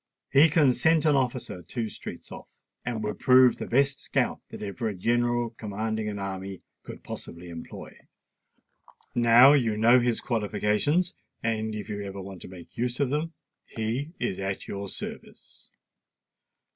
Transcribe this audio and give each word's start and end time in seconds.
He 0.31 0.49
can 0.49 0.73
scent 0.73 1.05
an 1.05 1.15
officer 1.15 1.61
two 1.61 1.87
streets 1.87 2.31
off, 2.31 2.47
and 2.83 3.03
would 3.03 3.19
prove 3.19 3.57
the 3.59 3.67
best 3.67 3.99
scout 3.99 4.41
that 4.49 4.63
ever 4.63 4.87
a 4.89 4.95
general 4.95 5.51
commanding 5.51 6.09
an 6.09 6.17
army 6.17 6.63
could 6.81 7.03
possibly 7.03 7.49
employ. 7.49 7.95
Now 9.13 9.53
you 9.53 9.77
know 9.77 9.99
his 9.99 10.19
qualifications; 10.19 11.13
and 11.43 11.75
if 11.75 11.87
you 11.87 12.01
ever 12.01 12.19
want 12.19 12.41
to 12.41 12.47
make 12.47 12.75
use 12.77 12.99
of 12.99 13.11
them, 13.11 13.33
he 13.67 14.13
is 14.19 14.39
at 14.39 14.67
your 14.67 14.89
service." 14.89 15.69